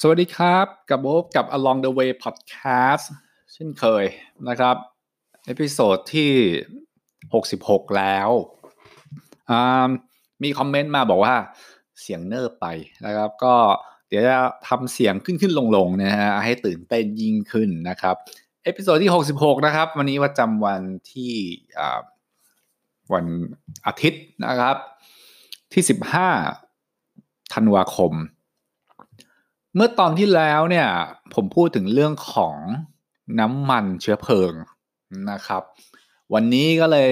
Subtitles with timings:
[0.00, 3.04] สวัสดีครับกับโบ๊กับ Along the Way Podcast
[3.52, 4.04] เช่นเคย
[4.48, 4.76] นะครับ
[5.46, 6.32] episode ที่
[7.12, 8.28] 66 แล้ว
[10.42, 11.36] มีคอมเมนต์มาบอกว่า
[12.00, 12.66] เสียงเนิบไป
[13.06, 13.54] นะครับ ก็
[14.08, 14.36] เดี๋ยวจะ
[14.68, 18.16] ทำเสียงขึ้นขึ้นลงลงนะฮะให้ตื่นเต้นยิ่งขึ้นนะครับ
[18.64, 21.32] episode ที่ 66 นะครับ วันนี้ประจำวันที่
[23.12, 23.26] วัน
[23.86, 24.76] อาทิตย์นะครับ
[25.72, 25.82] ที่
[26.68, 28.12] 15ธันวาคม
[29.76, 30.88] เมื่อตอนที่แล้วเนี่ย
[31.34, 32.56] ผมพูดถึงเรื่องของ
[33.40, 34.52] น้ำมันเชื้อเพลิง
[35.30, 35.62] นะครับ
[36.34, 37.10] วันนี้ก็เลย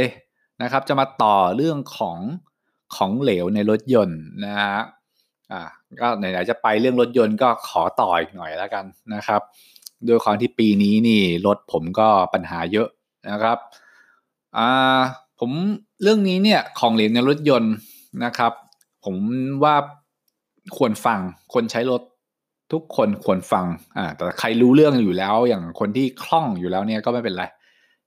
[0.62, 2.18] นะครับจะมาต่อเรื่องของ
[2.96, 4.78] ของเหลวในรถยนต์นะฮะ
[5.52, 5.62] อ่า
[6.00, 8.84] ก็ไหนๆจะไปเรื่องรถยนต์ก็ขอต่ออีกหน่อยแล้วกัน
[9.14, 9.40] นะครับ
[10.08, 12.88] ด้วยความที่ปีนี้นี่รถผมก็ปัญหาเยอะ
[13.30, 13.58] นะครับ
[14.58, 15.00] อ่า
[15.38, 15.50] ผม
[16.02, 17.74] เรื่องนี้เนี่ยของเหลวในรถยนต์
[18.24, 18.52] นะครับ
[19.04, 19.14] ผม
[19.64, 19.74] ว่า
[20.76, 21.20] ควรฟัง
[21.54, 22.02] คนใช้รถ
[22.72, 27.44] ทุกคนควรฟังอ่าแต่ใครรู้เรื่องอยู่แล้ว อย่างคนที่คล่องอยู่แล้วเนี่ยก็ไม่เป็นไร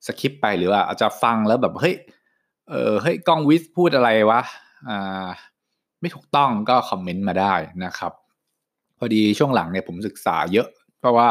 [0.06, 1.96] สคิปไปหรือว่าอาจจะฟังแล้วแบบเฮ้ย
[2.70, 4.42] เออเฮ้ยกล้องวิสพูดอะไรวะ
[4.90, 5.28] อ่า
[6.02, 7.54] ไม่ถูกต้องก็คอมเมนต์มาได้
[7.86, 8.14] นะครับ
[8.98, 10.68] พอดีช่วงหลังเนี่ยผมศึกษาเยอะ
[11.00, 11.30] เพราะว่า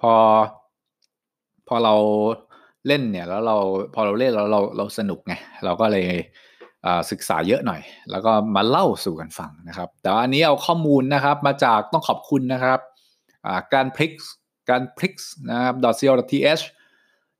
[0.00, 0.14] พอ
[1.68, 1.94] พอเรา
[2.86, 3.56] เล่นเนี่ยแล้วเรา
[3.94, 6.06] พอเราเล่นแล้วเราเราสนุกไงเราก็เลย
[7.10, 12.80] ศึกษาเยอะหน่อย แล้วก็มาเล่าสู่กันฟังนะครับ แต่ว่าอันนี้เอาข้อมูลนะครับมาจากต้องขอบคุณนะครับ
[13.74, 14.12] การพลิก
[14.70, 15.14] การพลิก
[15.50, 16.64] นะครับ .co.th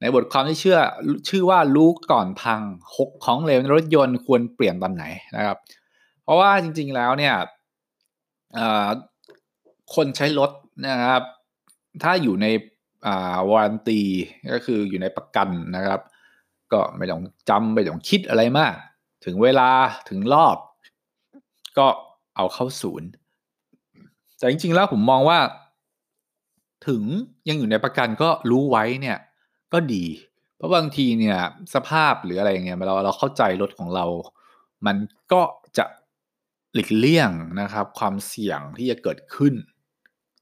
[0.01, 0.79] ในบทความที่เชื่อ
[1.29, 2.61] ชื่อว่ารู้ก่อนพัง
[2.97, 5.05] 6ของเหลวรถยนต์ควรเปลี่ยนตอนไหน
[5.37, 5.59] นะครับ
[6.23, 7.35] เพราะว่าจริงๆแล้วเนี่ย
[9.95, 10.51] คนใช้รถ
[10.87, 11.23] นะครับ
[12.03, 12.47] ถ้าอยู่ใน
[13.51, 14.01] วารันตี
[14.53, 16.01] ก็คืออยู่ในประกันนะครับ
[16.73, 18.75] ก็ไม่ต้องจำไม่ต้องคิดอะไรมาก
[19.25, 19.71] ถึงเวลา
[20.09, 20.57] ถึงรอบ
[21.79, 21.87] ก็
[22.37, 23.09] เอาเข้าศูนย์
[24.39, 25.39] แต่จริง ๆ แล้วผมมองว่า
[26.89, 27.03] ถึง
[27.49, 29.19] ยังอยู่ในประกันก็รู้ไว้เนี่ย
[29.73, 30.05] ก็ดี
[30.57, 31.39] เพราะบางทีเนี่ย
[31.75, 34.05] สภาพหรืออะไรเงี้ยเราเราเข้าใจรถของเรา
[34.87, 34.97] มัน
[35.33, 35.43] ก็
[35.79, 35.85] จะ
[36.75, 37.31] หลีกเลี่ยง
[37.61, 39.55] นะครับ ความเสี่ยงที่จะเกิดขึ้น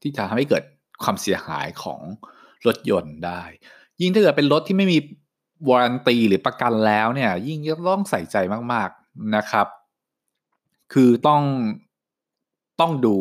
[0.03, 0.65] ที่จะทำให้เกิด
[1.03, 2.01] ความเสียหายของ
[2.67, 3.43] รถยนต์ได้
[4.01, 4.99] ยิ่งถ้าเกิดเป็นรถที่ไม่มี
[5.69, 7.59] วารันตีหรือประกันแล้วเนี่ยยิ่ง
[7.91, 8.37] ต้องใส่ใจ
[8.73, 9.67] มากๆนะครับ
[10.93, 11.43] คือต้อง
[12.81, 13.17] ต้องดู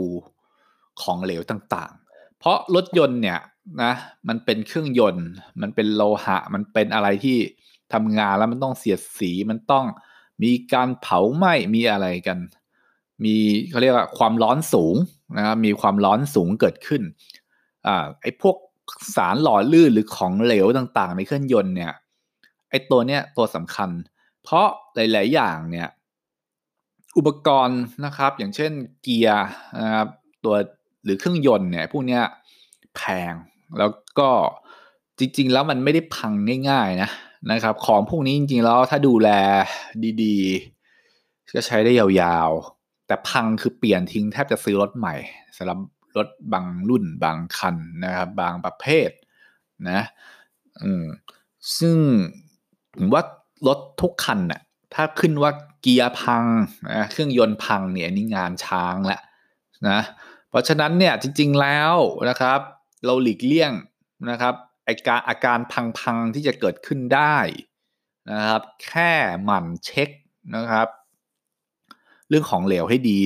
[1.02, 3.40] ของเหลวต่างๆ เพราะรถยนต์เนี่ย
[3.84, 3.94] นะ
[4.28, 5.28] มันเป็นเครื่องยนต์
[5.62, 7.38] มันเป็นโลหะ มันเป็นอะไรที่
[7.94, 9.86] ทำงานแล้วมันต้องเสียดสีมันต้อง
[10.44, 12.38] มีการเผาไหม้มีอะไรกัน
[13.24, 13.36] มี
[13.70, 14.96] เขาเรียกว่าความร้อนสูง
[15.38, 17.02] นะครับมีความร้อนสูงเกิดขึ้น
[17.88, 18.56] อ่าไอ้พวก
[19.16, 21.94] สารหล่อลื่นหรือของเหลวต่างๆ ในเครื่องยนต์เนี่ย
[22.70, 23.90] ไอ้ตัวเนี้ยตัวสำคัญ
[24.44, 25.88] เพราะหลาย ๆ อย่างเนี่ย
[27.18, 29.46] อุปกรณ์นะครับ อย่างเช่นเกียร์
[29.82, 30.08] นะครับ
[30.46, 30.56] ตัว
[31.04, 32.24] หรือเครื่องยนต์เนี่ยพวกเนี้ย
[32.96, 33.02] แพ
[33.32, 33.34] ง
[33.80, 34.30] แล้วก็
[35.20, 36.34] จริง ๆ แล้วมันไม่ได้พัง
[36.70, 37.10] ง่าย ๆ นะ
[37.52, 39.30] นะครับ ของพวกนี้จริง ๆ แล้วถ้าดูแล
[40.24, 45.16] ดีๆ ก็ใช้ได้ยาวๆ แต่พังคือเปลี่ยนทิ้งแทบจะซื้อรถใหม่
[45.58, 45.80] สำหรับ
[46.18, 47.76] รถบางรุ่นบางคัน
[48.06, 49.10] นะครับ บางประเภท
[49.90, 50.02] นะ
[50.84, 51.04] อืม
[51.78, 51.98] ซึ่ง
[53.14, 53.22] ว่า
[53.68, 54.62] รถทุกคันน่ะ
[54.94, 56.46] ถ้าขึ้นว่าเกียร์พัง
[56.92, 59.22] นะเครื่องยนต์พังเนี่ยนี่งานช้างแหละ
[59.90, 60.00] นะ
[60.50, 61.96] เพราะฉะนั้นเนี่ยจริงๆแล้ว
[62.30, 62.60] นะครับ
[63.06, 63.72] เราหลีกเลี่ยง
[64.30, 64.54] นะครับ
[64.86, 65.60] ไอการอาการ
[66.00, 67.38] พังๆที่จะเกิดขึ้นได้
[68.32, 69.12] นะครับ แค่
[69.44, 70.10] หมั่นเช็ค
[70.56, 70.88] นะครับ
[72.30, 73.24] เรื่องของเหลวให้ดี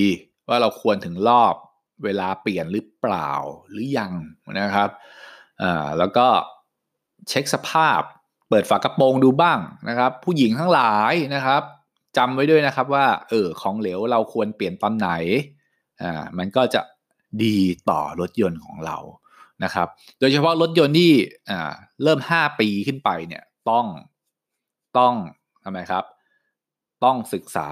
[0.49, 1.55] ว่าเราควรถึงรอบ
[2.03, 3.31] เวลาเปลี่ยนหรือเปล่า
[3.69, 4.13] หรือยัง
[4.59, 4.89] นะครับ
[5.61, 6.27] อ่าแล้วก็
[7.29, 8.01] เช็คสภาพ
[8.51, 11.61] เปิดฝากระโปรงดูบ้างนะครับ ผู้หญิงทั้งหลายนะครับ
[12.17, 15.09] จำไว้ด้วยนะครับว่าเออของเหลวเราควรเปลี่ยนตอนไหน
[16.01, 16.81] อ่ามันก็จะ
[17.43, 17.57] ดี
[17.89, 18.97] ต่อรถยนต์ของเรา
[19.63, 19.87] นะครับ
[20.19, 21.11] โดยเฉพาะรถยนต์ที่
[21.49, 21.71] อ่า
[22.03, 23.85] เริ่ม 5 ปีขึ้นไปเนี่ยต้อง
[24.97, 25.13] ต้อง
[25.63, 26.03] ทำไมครับ
[27.03, 27.69] ต้องศึกษา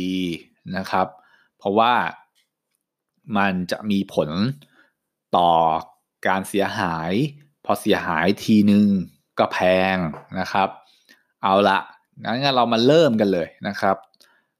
[0.00, 1.06] ดีๆนะครับ
[1.58, 1.92] เพราะว่า
[3.36, 4.30] มันจะมีผล
[5.36, 5.50] ต่อ
[6.26, 7.12] การเสียหาย
[7.64, 8.86] พอเสียหายทีหนึ่ง
[9.38, 9.58] ก็แพ
[9.94, 9.96] ง
[10.40, 10.68] นะครับ
[11.42, 11.78] เอาละ
[12.24, 13.96] งั้นเรามาเริ่มกันเลยนะครับ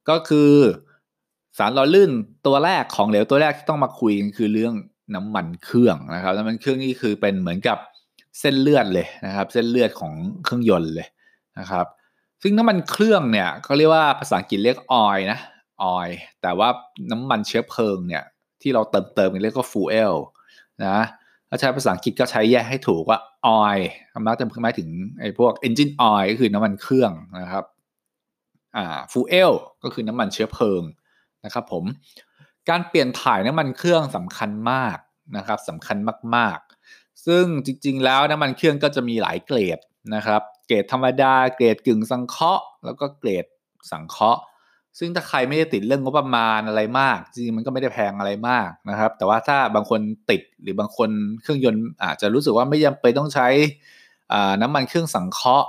[0.08, 0.52] ก็คือ
[1.58, 2.10] สารหล่อลื่น
[2.46, 4.74] ตัวแรกของเหลวตัวแรกที่ต้องมาคุยกันคือเรื่อง
[5.14, 7.78] น้ำมันเครื่องนะครับน้ำมันเครื่องนี่คือเป็นเหมือนกับ
[8.40, 10.12] เส้นเลือดเลยนะครับ เส้นเลือดของ
[10.44, 11.08] เครื่องยนต์เลย
[11.58, 11.86] นะครับ
[12.42, 15.38] ซึ่งน้ำมันเครื่องเนี่ยเขาเรียกว่าภาษาอังกฤษเรียกออยนะ
[15.82, 16.08] ออย
[16.42, 16.68] แต่ว่า
[17.12, 18.24] น้ำมันเชื้อเพลิงเนี่ย
[18.62, 20.14] ที่เราเติมเติมกันเรียกว่าฟูเอล
[20.84, 20.98] นะ
[21.48, 23.18] ถ้าใช้ภาษาอังกฤษก็ใช้แยกให้ถูกว่า
[23.62, 23.80] oil
[24.26, 24.88] มักจะหมายถึง
[25.20, 27.64] ไอ้พวก engine oil ก็คือน้ำมันเครื่องนะครับ
[28.76, 29.52] อ่า fuel
[29.82, 30.82] ก็คือน้ำมันเชื้อเพลิง
[31.44, 31.84] นะครับผม
[32.68, 34.98] การเปลี่ยนถ่ายน้ำมันเครื่องสำคัญมาก
[35.36, 35.96] นะครับสำคัญ
[36.36, 39.78] มากๆ ซึ่งจริงๆ แล้วน้ำมันเครื่องก็จะมีหลายเกรด
[40.14, 43.46] นะครับ เกรดธรรมดา เกรดกึ่งสังเคราะห์ แล้วก็เกรด
[43.92, 44.40] สังเคราะห์
[44.98, 50.00] ซึ่งถ้าใครไม่ได้ติดเรื่องงบประมาณอะไรมาก จริงมันก็ไม่ได้แพงอะไรมากนะครับ แต่ว่าถ้าบางคน
[50.30, 51.10] ติดหรือบางคน
[51.42, 53.48] เครื่องยนต์อาจจะรู้สึกว่าไม่จำเป็นต้องใช้
[54.62, 55.68] น้ำมันเครื่องสังเคราะห์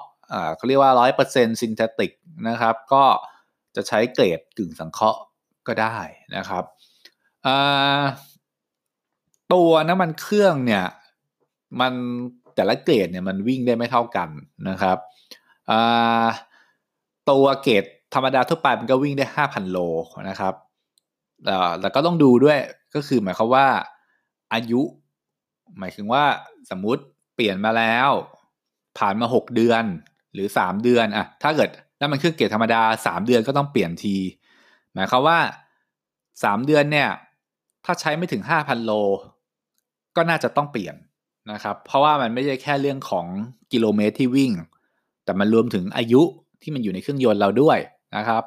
[0.55, 2.11] เขาเรียกว่าร้อยเปอร์เซ็นต์ซินเทติก
[2.49, 3.03] นะครับ ก็
[3.75, 5.19] จะใช้เกรดกึ่งสังเคราะห์
[5.67, 5.97] ก็ได้
[6.35, 6.63] นะครับ
[9.53, 10.85] ตัวน้ำมันเครื่องเนี่ย
[11.79, 11.93] มัน
[12.55, 14.29] แต่ละเกรดเนี่ยมันวิ่งได้ไม่เท่ากัน
[14.69, 14.97] นะครับ
[17.29, 19.77] ตัวเกรด ธรรมดาทั่วไปมันก็วิ่งได้ห้าพันโล
[20.29, 20.53] นะครับ
[21.79, 22.59] แต่ก็ต้องดูด้วย
[22.95, 23.67] ก็คือหมายความว่า
[24.53, 24.81] อายุ
[25.79, 26.23] หมายถึงว่า
[26.69, 27.01] สมมุติ
[27.35, 28.09] เปลี่ยนมาแล้ว
[28.97, 29.83] ผ่านมาหกเดือน
[30.33, 31.69] หรือสามเดือนอะถ้าเกิด
[31.99, 34.15] น้ำมันเครื่องเกรดธรรมดาสามเดือนก็ต้องเปลี่ยนที
[34.93, 35.39] หมายความว่า
[36.43, 37.09] สามเดือนเนี่ย
[37.85, 38.91] ถ้าใช้ไม่ถึงห้าพันโล
[40.15, 40.95] ก็น่าจะต้องเปลี่ยน
[41.51, 43.25] นะครับ เพราะว่ามันไม่ใช่แค่เรื่องของ
[43.71, 44.51] กิโลเมตรที่วิ่ง
[45.23, 46.21] แต่มันรวมถึงอายุ
[46.61, 47.79] ที่มันอยู่ในเครื่องยนต์เราด้วย
[48.15, 48.43] นะครับ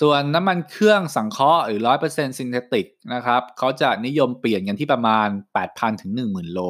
[0.00, 5.28] ส่วนน้ำมันเครื่องสังเคราะห์หรือร้อยเปอร์เซ็นต์ synthetic นะครับเขาจะนิยมเปลี่ยนกันที่ประมาณ
[5.64, 6.60] 8,000 ถึง 10,000 โล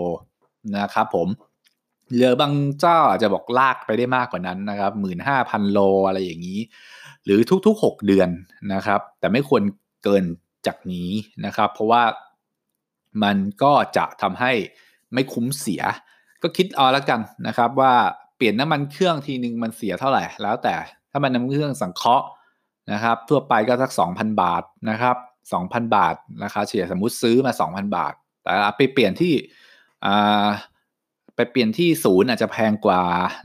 [0.79, 1.29] นะครับผม
[2.15, 4.93] หรือบางเจ้าอาจจะบอกลากไปได้มากกว่านั้นนะครับ
[5.33, 6.61] 15,000 โลอะไรอย่างนี้
[7.25, 8.29] หรือทุกๆ 6 เดือน
[8.75, 9.63] นะครับ แต่ไม่ควร
[10.05, 10.25] เกิน
[10.67, 11.11] จากนี้
[11.45, 12.03] นะครับ เพราะว่า
[13.23, 14.53] มันก็จะทำให้
[15.13, 15.83] ไม่คุ้มเสีย
[16.43, 17.95] ก็คิดเอาแล้วกันนะครับว่า
[18.37, 20.75] เปลี่ยนน้ำมันเครื่องทีนึงมันเสียเท่าไหร่ แล้วแต่
[21.11, 22.27] ถ้ามันน้ำมันเครื่องสังเคราะห์
[22.93, 25.17] นะครับ ทั่วไปก็สัก 2,000 บาทนะครับ
[25.57, 29.35] 2,000 บาทราคาเฉลี่ยสมมุติซื้อมา 2,000 บาท แต่ไปเปลี่ยนที่
[31.37, 33.03] ไปเปลี่ยนที่ศูนย์อาจจะแพงกว่า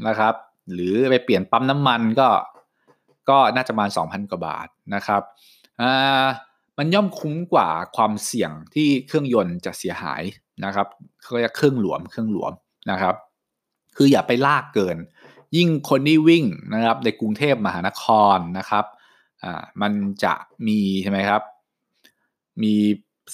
[0.08, 0.34] นะครับ
[0.74, 2.30] หรือไปเปลี่ยนปั๊มน้ำมันก็
[3.30, 5.22] ก็น่าจะประมาณ 2,000 กว่าบาทนะครับ
[6.78, 10.22] มันย่อมคุ้มกว่าความเสี่ยงที่เครื่องยนต์จะเสียหาย
[10.66, 10.88] นะครับ
[11.22, 12.54] เขาเรียกเครื่องหลวมเครื่องหลวม
[12.92, 13.16] นะครับ
[13.98, 14.98] คืออย่าไปลากเกิน
[15.56, 18.04] ยิ่งคนที่วิ่งนะครับในกรุงเทพมหานค
[18.36, 18.86] รนะครับ
[19.44, 20.34] อ่ามันจะ
[20.68, 21.42] มีใช่ไหมครับ
[22.64, 22.74] มี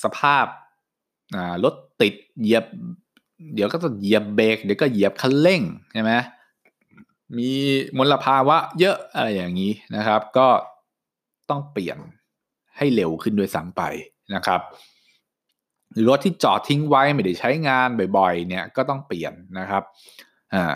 [0.03, 0.45] สภาพ
[1.35, 2.65] อ่ารถติดเหยียบ
[3.53, 5.61] เดี๋ยวก็ต้องเหยียบเบรกเดี๋ยวก็เหยียบคันเร่ง
[5.93, 6.11] ใช่ไหม
[7.37, 7.49] มี
[7.97, 10.47] มลภาวะเยอะอะไรอย่างนี้นะครับ ก็
[11.49, 11.97] ต้องเปลี่ยน
[12.77, 13.81] ให้เร็วขึ้นด้วยซ้ำไป
[14.35, 14.61] นะครับ
[15.91, 17.87] หรือรถที่จอดทิ้งไว้ไม่ได้ใช้งาน
[18.17, 19.83] บ่อยๆ เนี่ยก็ต้องเปลี่ยนนะครับ
[20.53, 20.73] อ่า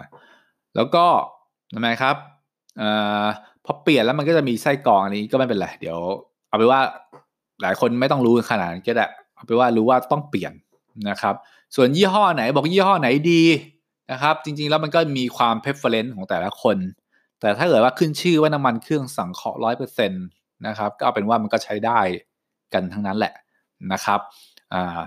[0.76, 1.06] แล้วก็
[1.76, 2.16] ทำไมครับ
[2.82, 3.26] อ่า
[3.66, 5.98] พอเปลี่ยนแล้วมันก็จะมีไส้กรองอันนี้ก็ไม่เป็นไรเดี๋ยว
[6.50, 6.80] เอาไปว่า
[7.62, 10.54] หลายคนไม่ต้องรู้ขนาดนั้นก็ได้เอาไปว่ารู้ว่าต้องเปลี่ยน
[11.10, 11.36] นะครับ
[11.76, 13.44] ส่วนยี่ห้อไหนบอกยี่ห้อไหนดี
[14.12, 16.78] นะครับ จริงๆแล้วมันก็มีความ preference ของแต่ละคน
[17.40, 20.26] แต่ถ้าเกิดว่าขึ้นชื่อว่าน้ำมันเครื่องสังเคราะห์ร้อยเปอร์เซ็นต์
[20.68, 22.00] นะครับก็เอาเป็นว่ามันก็ใช้ได้
[22.74, 23.34] กันทั้งนั้นแหละ
[23.94, 24.20] นะครับ
[24.74, 25.00] อ่า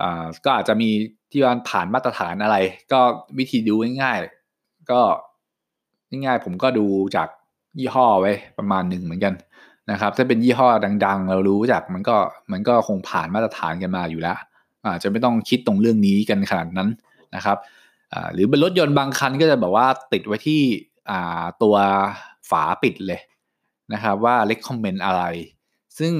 [0.00, 0.90] อ่าก็อาจจะมี
[1.30, 2.56] ที่ว่าผ่านมาตรฐานอะไร
[2.92, 3.00] ก็
[3.38, 4.18] วิธีดูง่าย
[4.90, 5.00] ก็
[6.10, 6.86] ง่ายๆผมก็ดู
[7.16, 7.28] จาก
[7.78, 9.34] ยี่ห้อไว้ประมาณหนึ่งเหมือนกัน
[9.90, 10.68] นะครับ ถ้าเป็นยี่ห้อ
[11.06, 12.16] ดัง ๆ เรารู้จักมันก็
[12.52, 14.38] มันก็คงผ่านมาตรฐานกันมาอยู่แล้ว
[14.84, 16.88] อาจจะไม่ต้องคิดตรงเรื่องนี้กันขนาดนั้น
[17.36, 17.58] นะครับ
[18.32, 20.60] หรือเป็นรถยนต์บางคันก็จะแบอกว่าติดไว้ที่
[21.62, 21.76] ตัว
[22.50, 23.20] ฝาปิดเลย
[23.92, 25.22] นะครับว่า recommend อะไร
[25.98, 26.12] ซึ่ง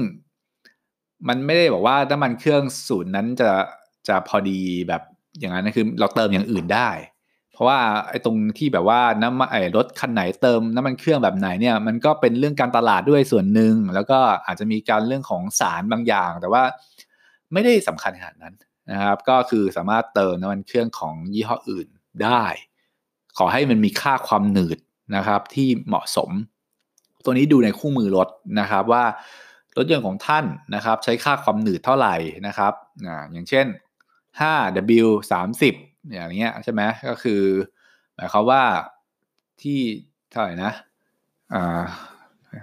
[1.27, 3.49] มันไม่ได้บอกว่าน้ำมันเครื่องสูตรนั้นจะ
[4.07, 5.01] จะพอดีแบบ
[5.39, 6.89] อย่างนั้นนะคือเราเติมอย่างอื่นได้
[7.55, 16.63] เพราะว่าไอ้ตรงที่แบบว่าน้ำไอ้รถคันไหนเติมน้ำมันเครื่องแบบไหนเนี่ยมันก็เป็นเรื่องการตลาดด้วยส่วนหนึ่งแล้วก็อาจจะมีการเรื่องของสารบางอย่าง แต่ว่า
[17.53, 18.55] ไม่ได้สำคัญขนาดนั้น
[18.91, 21.87] นะครับ ก็คือสามารถเติมน้ำมันเครื่องของยี่ห้ออื่น
[22.23, 22.45] ได้
[23.37, 24.79] ขอให้มันมีค่าความหนืด
[25.15, 26.29] นะครับ ที่เหมาะสม
[27.23, 28.27] ตัวนี้ดูในคู่มือรถ
[28.59, 29.03] นะครับว่า
[29.77, 30.45] รถยนต์ของท่าน
[30.75, 32.15] นะครับ ใช้ค่าความหนืดเท่าไหร่
[32.47, 32.73] นะครับ
[33.05, 33.65] ออย่างเช่น
[34.41, 35.07] 5W
[35.61, 37.41] 30 อย่างเงี้ยใช่ไหมก็คือ
[38.15, 38.63] หมายความว่า
[39.61, 39.79] ที่
[40.31, 40.71] เท่าไหร่นะ
[41.53, 41.81] อ่า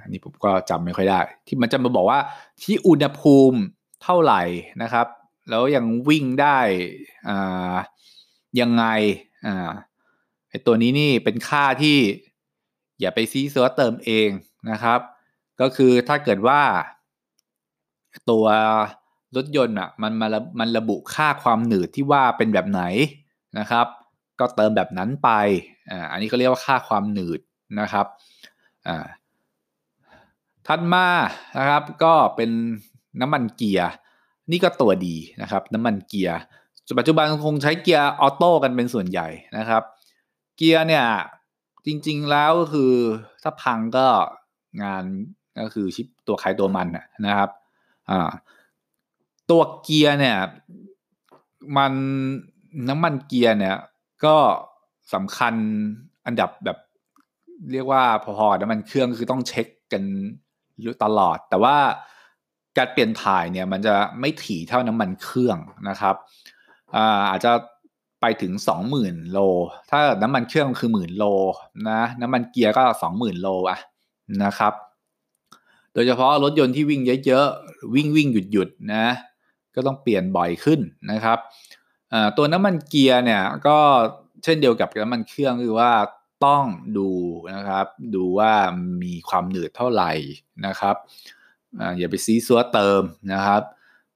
[0.08, 2.20] นี่ผมก็จำไม่ค่อยได้ ที่มันจะมาบอกว่า
[2.62, 3.58] ที่อุณหภูมิ
[4.02, 4.42] เท่าไหร่
[4.82, 5.06] นะครับ
[5.50, 6.58] แล้วยังวิ่งได้
[7.28, 7.74] อ่า
[8.60, 8.84] ยังไง
[9.46, 9.70] อ่า
[10.48, 11.98] ไอตัวนี้นี่เป็นค่าที่
[13.00, 14.28] อย่าไปซีซัวเติมเอง
[14.70, 15.00] นะครับ
[15.60, 16.60] ก็คือถ้าเกิดว่า
[18.30, 18.44] ตัว
[19.36, 20.26] รถยนต์อะมันมา
[20.58, 22.82] มันระบุค่าความหนืดที่ว่าเป็นแบบไหน
[23.58, 23.86] นะครับ
[24.40, 25.30] ก็เติมแบบนั้นไป
[25.90, 27.40] อ่าอันนี้ก็เรียกว่าค่าความหนืด
[27.80, 28.06] นะครับ
[28.86, 29.06] อ่า
[30.66, 31.06] ถัดมา
[31.58, 32.50] นะครับก็เป็น
[33.20, 33.90] น้ำมันเกียร์
[34.50, 36.38] นี่ก็ตัวดีนะครับ น้ำมันเกียร์
[36.98, 39.28] ปัจจุบันคงใช้เกียร์ออโต้กันเป็นส่วนใหญ่
[39.58, 39.82] นะครับ
[40.56, 41.06] เกียร์เนี่ย
[41.86, 42.92] จริงๆแล้วก็คือ
[43.42, 44.06] ถ้าพังก็
[44.82, 45.04] งาน
[45.64, 46.88] ก็คือชิปตัวใครตัวมัน
[47.26, 47.50] นะครับ
[48.10, 48.30] อ่า
[49.50, 50.38] ตัวเกียร์เนี่ย
[51.76, 51.92] มัน
[52.88, 53.76] น้ำมันเกียร์เนี่ย
[54.24, 54.36] ก็
[55.14, 55.54] สำคัญ
[56.26, 56.78] อันดับแบบ
[57.72, 60.02] เรียกว่าพอๆน้ำมันเครื่องคือต้องเช็คกัน
[61.04, 61.76] ตลอด แต่ว่า
[62.76, 66.14] การเปลี่ยนถ่ายเนี่ย มันจะไม่ถี่เท่าน้ำมันเครื่องนะครับ
[66.94, 67.52] อาอาจจะ
[68.20, 68.52] ไปถึง
[68.92, 69.38] 20,000 โล
[69.90, 71.24] ถ้าน้ำมันเครื่องคือหมื่นโล
[71.88, 73.78] นะ น้ำมันเกียร์ก็ 20,000 โลอะ
[74.44, 74.74] นะครับ
[75.92, 79.06] โดยเฉพาะรถยนต์ที่วิ่งเยอะๆ วิ่งวิ่งหยุดหยุดนะ
[79.74, 81.38] ก็ต้องเปลี่ยนบ่อยขึ้นนะครับ
[82.36, 83.78] ตัวน้ำมันเกียร์เนี่ยก็
[84.44, 85.92] เช่นเดียวกับน้ำมันเครื่องคือว่า
[86.46, 86.64] ต้อง
[86.98, 87.10] ดู
[87.54, 88.52] นะครับ ดูว่า
[89.02, 90.10] มีความหนืดเท่าไหร่
[90.66, 90.96] นะครับ
[91.98, 93.02] อย่าไปซีซัวเติม
[93.32, 93.62] นะครับ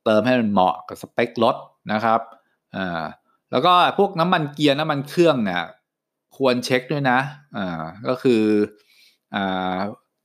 [0.04, 1.56] เติมให้มันเหมาะกับสเปครถ
[1.92, 2.20] นะครับ
[3.50, 5.62] แล้วก็พวกน้ำมันเกียร์น้ำมันเครื่องเนี่ย
[6.36, 7.18] ควรเช็คด้วยนะ
[8.08, 8.42] ก็คือ
[9.34, 9.36] อ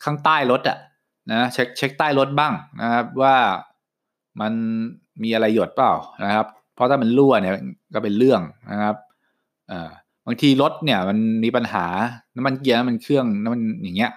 [0.04, 0.78] ข้างใต้รถอะ
[1.32, 3.36] นะเช็คเช็คใต้รถบ้างนะครับว่า
[4.42, 4.54] มัน
[5.24, 6.48] มีอะไรหยดเปล่านะครับ
[6.82, 7.54] ราะถ้ามันรั่วเนี่ย
[7.94, 8.96] ก็เป็นเรื่องนะครับ
[10.26, 11.86] บางทีรถเนี่ยมันมีปัญหา
[12.36, 14.12] น้ำมันเกียร์น้ำมันเครื่องน้ำมันอย่างเงี้ย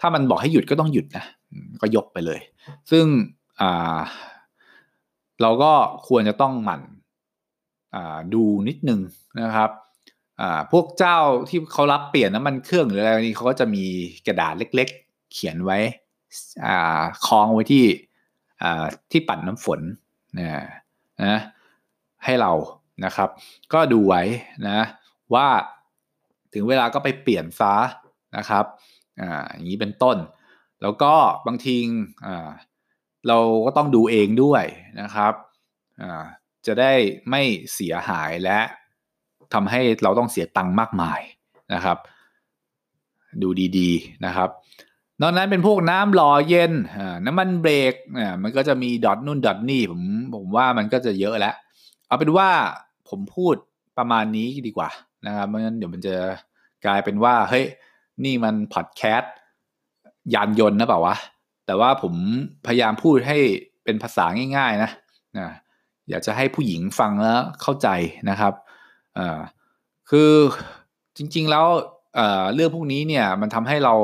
[0.00, 1.24] ถ้ามันบอกให้หยุดก็ต้องหยุดนะ
[1.82, 2.40] ก็ยกไปเลย
[2.90, 3.04] ซึ่ง
[5.42, 5.72] เราก็
[6.08, 6.82] ควรจะต้องหมั่น
[8.34, 9.00] ดูนิดนึง
[9.40, 9.70] นะครับ
[10.72, 13.84] พวกเจ้าที่เขารับเปลี่ยนน้ำมันเครื่องหรืออะไรนี้เขาก็จะมี
[14.26, 15.78] กระดาษเล็ก ๆ เขียนไว้
[17.26, 17.84] คล้องไว้ที่
[19.10, 19.80] ที่ปัดน้ำฝน
[20.38, 20.48] นะ
[21.24, 21.40] นะ
[22.26, 22.52] ให้เรา
[23.04, 23.28] นะครับ
[23.72, 24.22] ก็ดูไว้
[24.68, 24.80] นะ
[25.34, 25.48] ว่า
[26.54, 27.72] ถึงเวลาก็ไปเปลี่ยนฟ้า
[28.36, 28.64] นะครับ
[29.20, 30.16] อ่าอย่างนี้เป็นต้น
[30.82, 31.14] แล้วก็
[31.46, 31.76] บางที
[32.26, 32.48] อ่า
[33.28, 34.64] เราก็ต้องดูเองด้วย
[35.00, 35.32] นะครับ
[36.02, 36.24] อ่า
[36.66, 36.92] จะได้
[37.30, 37.42] ไม่
[37.74, 38.58] เสียหายและ
[39.54, 41.20] ทำให้เราต้องเสียตังค์มากมาย
[41.74, 41.98] นะครับ
[43.42, 44.48] ดูดีๆนะครับ
[45.20, 46.72] นอกนั้นเป็นพวกน้ำหล่อเย็น
[47.26, 47.94] น้ำมันเบรก
[48.42, 50.02] มันก็จะมีดอทนู่นดอทนี่ผม
[50.34, 51.54] ผมว่ามันก็จะเยอะแล้ว
[52.06, 52.48] เอาเป็นว่า
[53.08, 53.54] ผมพูด
[53.98, 54.90] ประมาณนี้ดีกว่า
[55.26, 56.14] นะครับไม่งั้นเดี๋ยวมันจะ
[56.86, 57.64] กลายเป็นว่าเฮ้ย
[58.24, 59.34] นี่มันพอดแคสต์
[60.34, 61.16] ยานยนต์นะเปล่าวะ
[61.66, 62.14] แต่ว่าผม
[62.66, 63.38] พยายามพูดให้
[63.84, 64.24] เป็นภาษา
[64.56, 64.90] ง่าย ๆ นะ
[65.38, 65.48] นะ
[66.10, 67.88] อยากจะให้ผู้หญิงฟังแล้วเข้าใจ
[68.30, 68.54] นะครับ
[69.18, 69.38] อ่า
[70.10, 70.32] คือ
[71.16, 71.66] จริง ๆ แล้ว
[72.54, 73.94] เรื่องพวกนี้เนี่ยมันทำให้เรา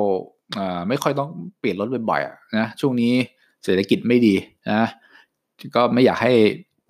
[0.88, 3.12] ไม่ค่อยต้องเปลี่ยนรถบ่อยๆนะช่วงนี้
[3.64, 4.35] เศรษฐกิจไม่ดี
[4.71, 4.82] นะ
[5.76, 6.32] ก็ไม่อยากให้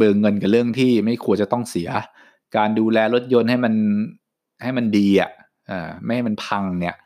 [0.03, 1.89] ลืองเงินกับเรื่องที่ไม่ควรจะต้องเสีย
[2.57, 3.75] การดูแลรถยนต์ให้มัน
[4.63, 5.31] ให้มันดีอะ
[6.05, 6.97] ไม่ให้มันพังเนี่ย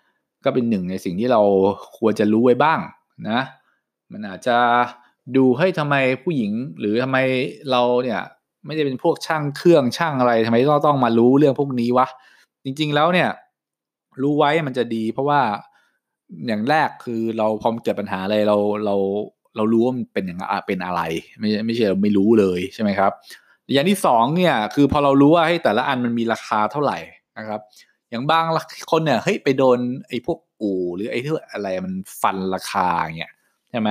[0.45, 1.43] ก็เป็นหนึ่งในสิ่งที่เรา
[1.99, 2.81] ควรจะรู้ไว้บ้าง
[3.29, 3.41] นะ
[4.13, 4.59] มันอาจจะ
[5.37, 7.19] ดูให้ทำไมผู้หญิงหรือทำไม
[7.71, 8.21] เราเนี่ย
[8.67, 12.07] ไม่ได้เป็นพวกช่างเครื่องช่างอะไรทำไมต้องต้องมารู้เรื่องพวกนี้วะ
[12.65, 13.29] จริง ๆแล้วเนี่ย
[14.23, 15.41] รู้ไว้มันจะดี เพราะว่า
[16.47, 18.97] อย่างแรกคือเราพอมเกิดปัญหาอะไรเราเรา
[19.57, 21.03] เรารู้ว่ามันเป็นอย่างเป็นอะไร
[21.41, 23.13] ไม่ไม่ใช่เราไม่รู้เลยใช่ไหมครับ
[23.73, 26.99] อย่างที่สองเนี่ยคือพอเรารู้ว่าให้แต่ละอันมันมีราคาเท่าไหร่
[27.39, 27.61] นะครับ
[28.11, 28.45] อย่างบาง
[28.91, 32.87] คนเนี่ยเฮ้ยไปโดนไอ้พวกอู่หรือไอ้ที่อะไรมันฟันราคา
[33.19, 33.33] เงี้ย
[33.71, 33.91] ใช่ไหม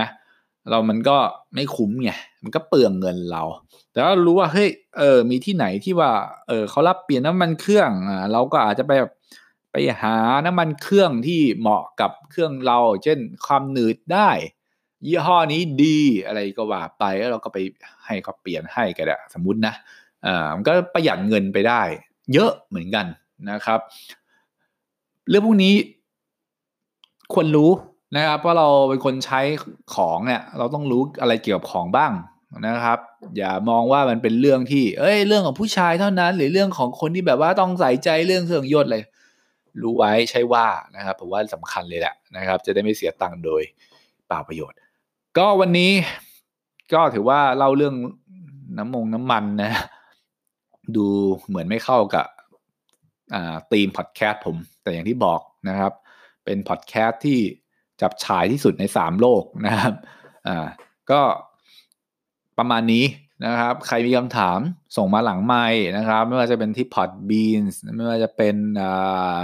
[0.70, 1.18] เรามันก็
[1.56, 2.12] ไม่คุ้มไง
[2.44, 3.44] มันก็เปลืองเงินเรา
[3.92, 6.12] แต่ว่ารู้ว่าเฮ้ยเออมีที่ไหนที่ว่า
[6.48, 8.92] เออเขารับเปลี่ยนน้ำมันเครื่องอ่าเราก็อาจจะไป
[9.72, 14.30] ไปหาน้ำมันเครื่องที่เหมาะกับเครื่องเรา เช่นความหนืดได้
[15.08, 17.58] ยี่ห้อนี้ดีอะไรก็ว่าไปแล้วเราก็ไป
[18.06, 19.74] ให้เขาเปลี่ยนให้ก็ได้สมมตินะ
[20.26, 21.82] อ่ามันก็ประหยัดเงินไปได้
[22.34, 23.06] เยอะเหมือนกัน
[23.50, 23.80] นะครับ
[25.30, 25.76] เรื่องพวกนี้
[27.34, 27.72] ควรรู้
[28.16, 29.42] นะครับเพราะเราเป็นคนใช้
[29.96, 32.12] ของเนี่ย เราต้องรู้อะไรเกี่ยวกับของบ้าง
[32.68, 33.00] นะครับ
[33.38, 39.04] อย่ามองว่ามันเป็นเรื่องที่ เอ้ย เรื่องของผู้ชายเท่านั้น หรือเรื่องของคนที่แบบว่าต้องใส่ใจเรื่องเครื่องยนต์เลย
[39.82, 43.62] รู้ไว้ใช่ว่านะครับผมว่าสำคัญเลยแหละนะครับ จะได้ไม่เสียตังค์โดย
[44.28, 44.78] เปล่าประโยชน์
[45.38, 45.92] ก็วันนี้
[46.94, 47.96] ก็ถือว่าเล่าเรื่อง
[48.78, 49.72] น้ำมงน้ำมันนะ
[50.96, 51.08] ดู
[51.48, 52.28] เหมือนไม่เข้ากับ
[53.72, 55.92] ธีมพอดแคสต์ผม แต่อย่างที่บอกนะครับ
[56.46, 57.40] เป็นพอดแคสต์ที่
[58.02, 59.94] จับฉายที่สุดในสามโลกนะครับ
[60.48, 60.68] อ่า
[61.12, 61.22] ก็
[62.58, 63.06] ประมาณนี้
[63.46, 64.60] นะครับ ใครมีคำถาม
[64.98, 65.66] ส่งมาหลังไม้
[65.98, 69.44] นะครับ ไม่ว่าจะเป็นที่ Podbeans ไม่ว่าจะเป็นอ่า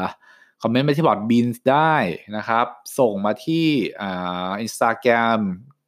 [0.61, 1.95] คอมเมนต์ไปที่ Podbeans ได้
[2.37, 2.67] นะครับ
[2.99, 3.65] ส่งมาที่
[4.01, 5.41] อ่าอินสตาแกรม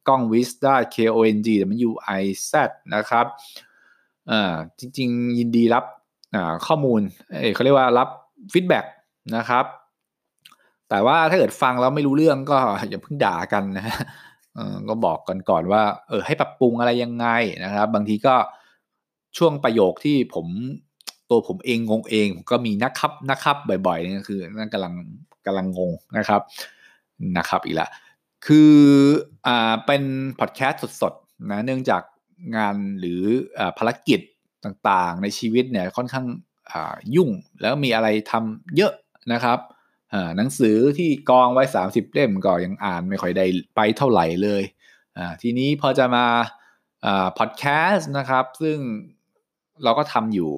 [0.08, 1.48] ก้องวิซได้ K O N G
[1.88, 2.52] W I Z
[2.94, 3.26] นะครับ
[4.30, 5.84] อ่าจริง ๆ ยินดีรับ
[6.34, 8.08] อ่าข้อมูลเขาเรียกว่ารับ
[8.52, 8.84] feedback
[9.36, 9.64] นะครับ
[10.88, 12.56] แต่ว่าถ้าเกิดฟังแล้วไม่รู้เรื่องก็
[12.88, 13.98] อย่าเพิ่งด่ากันนะฮะ
[14.88, 17.26] ก็บอกกันก่อนว่า เออ ให้ปรับปรุงอะไรยังไง
[17.64, 18.34] นะครับ บางทีก็
[19.36, 20.46] ช่วงประโยคที่ผม
[21.30, 23.56] ตัวผมเองงงเองก็มีนะครับนะครับ
[23.86, 24.94] บ่อยๆนี่คือนั่นกำลัง
[25.46, 26.40] กำลังงงนะครับ
[27.38, 27.90] นะครับ อีกแล้ว
[28.46, 28.74] คือ
[29.46, 30.02] อ่าเป็น
[30.40, 32.02] พอดแคสต์สดๆนะเนื่องจาก
[32.56, 33.22] งานหรือ
[33.58, 34.20] อภารกิจ
[34.64, 36.26] ต่างๆ ในชีวิตเนี่ยค่อนข้าง
[37.14, 38.92] ยุ่งแล้วมีอะไรทำเยอะ
[39.32, 39.58] นะครับ
[40.36, 43.46] หนังสือที่กองไว้ 30 เล่มก็ยังอ่านไม่ค่อยได้
[43.76, 44.62] ไปเท่าไหร่เลย
[45.42, 46.26] ทีนี้พอจะมา
[47.38, 48.78] พอดแคสต์นะครับ ซึ่ง
[49.84, 50.52] เราก็ทำอยู่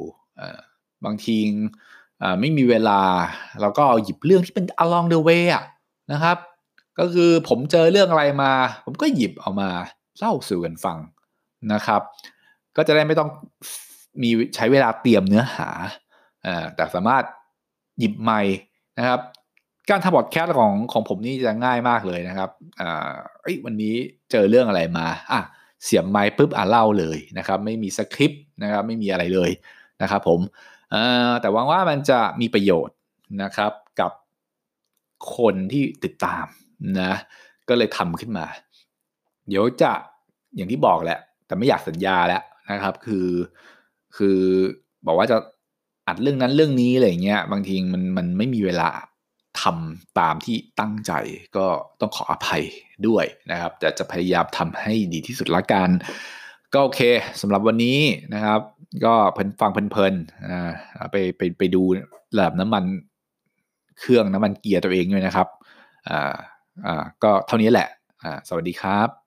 [1.04, 1.38] บางที
[2.40, 3.00] ไม่มีเวลา
[3.60, 5.44] เราก็เอาหยิบเรื่องที่เป็น along the way
[6.12, 6.38] นะครับ
[6.98, 8.52] ก็คือผมเจอเรื่องอะไรมา
[8.84, 9.68] ผมก็หยิบเอามา
[10.18, 10.98] เล่าสู่กันฟัง
[11.72, 12.02] นะครับ
[12.76, 13.30] ก็จะได้ไม่ต้อง
[14.22, 15.68] มีใช้เวลาเตรียมเนื้อหา
[16.76, 17.24] แต่สามารถ
[17.98, 18.56] หยิบไมค์
[18.98, 19.20] นะครับ
[19.90, 22.50] การทำบอดแคสต์ของของผมนี่จะง่ายมากเลยนะครับ
[22.80, 23.12] อ่า
[23.64, 23.94] วันนี้
[24.30, 25.40] เจอเรื่องอะไรมาอะ
[25.84, 29.50] เสียบไมค์ปุ๊บอะเล่าเลยนะครับ ไม่มีสคริปต์นะครับ ไม่มีอะไรเลย
[30.02, 30.40] นะครับ ผม
[31.40, 32.96] แต่หวังว่ามันจะมีประโยชน์
[33.42, 34.12] นะครับกับ
[35.36, 36.46] คนที่ติดตาม
[37.00, 37.12] นะ
[37.68, 38.46] ก็เลยทำขึ้นมา
[39.48, 39.92] เดี๋ยวจะ
[40.56, 42.42] อย่างที่บอกแหละ แต่ไม่อยากสัญญาแล้ว
[42.72, 43.28] นะครับ คือ
[44.16, 44.38] คือ
[45.06, 45.36] บอกว่าจะ
[46.06, 48.88] อัดเรื่องนั้นเรื่องนี้อะไรเงี้ยบางทีมันมันไม่มีเวลา
[49.60, 51.12] ทำตามที่ตั้งใจ
[51.56, 51.66] ก็
[52.00, 52.62] ต้องขออภัย
[53.06, 55.88] ด้วยนะครับ แต่จะพยายามทำให้ดีที่สุดละกัน
[56.74, 57.00] ก็โอเค
[57.40, 57.98] สำหรับวันนี้
[58.34, 58.60] นะครับ
[59.04, 60.70] ก็เพลินฟังเพลินๆอ่า
[61.12, 61.82] ไปไปไปดู
[62.36, 62.84] ระดับน้ำมัน
[64.00, 65.48] เครื่องน้ำมันเกียร์ตัวเองด้วยนะครับ
[66.08, 66.34] อ่า
[66.84, 67.88] อ่าก็เท่านี้แหละ
[68.22, 69.25] อ่าสวัสดีครับ